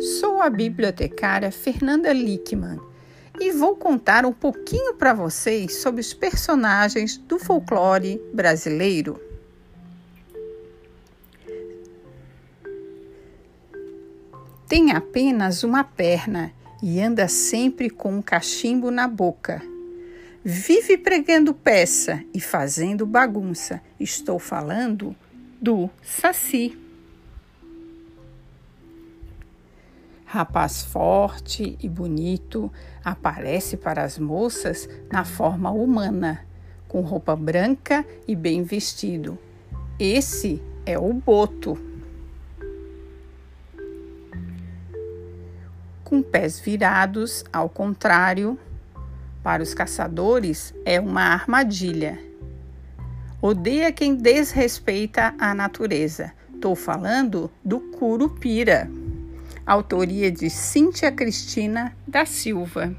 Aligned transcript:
sou 0.00 0.40
a 0.40 0.48
bibliotecária 0.48 1.50
Fernanda 1.50 2.12
Lickman 2.12 2.78
e 3.40 3.50
vou 3.52 3.76
contar 3.76 4.24
um 4.24 4.32
pouquinho 4.32 4.94
para 4.94 5.12
vocês 5.12 5.76
sobre 5.76 6.00
os 6.00 6.14
personagens 6.14 7.16
do 7.16 7.38
folclore 7.38 8.20
brasileiro. 8.32 9.20
Tem 14.68 14.92
apenas 14.92 15.62
uma 15.62 15.82
perna 15.82 16.52
e 16.82 17.00
anda 17.00 17.26
sempre 17.26 17.88
com 17.88 18.18
um 18.18 18.22
cachimbo 18.22 18.90
na 18.90 19.08
boca. 19.08 19.62
Vive 20.44 20.96
pregando 20.96 21.52
peça 21.52 22.22
e 22.32 22.40
fazendo 22.40 23.06
bagunça. 23.06 23.80
Estou 23.98 24.38
falando 24.38 25.16
do 25.60 25.90
Saci. 26.02 26.87
Rapaz 30.30 30.82
forte 30.82 31.78
e 31.80 31.88
bonito 31.88 32.70
aparece 33.02 33.78
para 33.78 34.04
as 34.04 34.18
moças 34.18 34.86
na 35.10 35.24
forma 35.24 35.70
humana, 35.70 36.44
com 36.86 37.00
roupa 37.00 37.34
branca 37.34 38.04
e 38.26 38.36
bem 38.36 38.62
vestido. 38.62 39.38
Esse 39.98 40.62
é 40.84 40.98
o 40.98 41.14
Boto. 41.14 41.78
Com 46.04 46.20
pés 46.20 46.60
virados 46.60 47.42
ao 47.50 47.70
contrário, 47.70 48.58
para 49.42 49.62
os 49.62 49.72
caçadores 49.72 50.74
é 50.84 51.00
uma 51.00 51.22
armadilha. 51.22 52.18
Odeia 53.40 53.90
quem 53.90 54.14
desrespeita 54.14 55.34
a 55.38 55.54
natureza. 55.54 56.34
Estou 56.54 56.76
falando 56.76 57.50
do 57.64 57.80
Curupira. 57.80 58.90
Autoria 59.68 60.32
de 60.32 60.48
Cíntia 60.48 61.12
Cristina 61.12 61.94
da 62.06 62.24
Silva. 62.24 62.96